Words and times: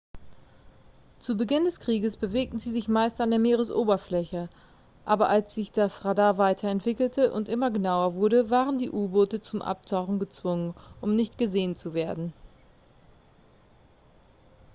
zu 1.19 1.37
beginn 1.37 1.65
des 1.65 1.79
krieges 1.79 2.17
bewegten 2.17 2.57
sie 2.57 2.71
sich 2.71 2.87
meist 2.87 3.21
an 3.21 3.29
der 3.29 3.37
meeresoberfläche 3.37 4.49
aber 5.05 5.29
als 5.29 5.53
sich 5.53 5.71
das 5.71 6.03
radar 6.03 6.39
weiterentwickelte 6.39 7.31
und 7.31 7.47
immer 7.47 7.69
genauer 7.69 8.15
wurde 8.15 8.49
waren 8.49 8.79
die 8.79 8.89
u-boote 8.89 9.41
zum 9.41 9.61
abtauchen 9.61 10.17
gezwungen 10.17 10.73
um 11.01 11.15
nicht 11.15 11.37
gesehen 11.37 11.75
zu 11.75 11.93
werden 11.93 12.33